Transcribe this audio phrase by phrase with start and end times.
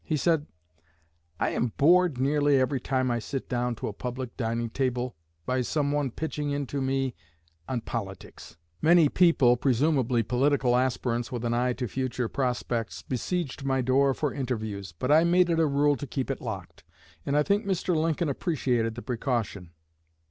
[0.03, 0.47] He said,
[1.39, 5.61] 'I am bored nearly every time I sit down to a public dining table by
[5.61, 7.13] some one pitching into me
[7.69, 13.81] on politics.' Many people, presumably political aspirants with an eye to future prospects, besieged my
[13.81, 16.83] door for interviews, but I made it a rule to keep it locked,
[17.23, 17.95] and I think Mr.
[17.95, 19.69] Lincoln appreciated the precaution.